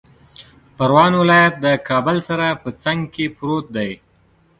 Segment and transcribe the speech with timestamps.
[0.77, 3.91] پروان ولایت د کابل سره په څنګ کې پروت دی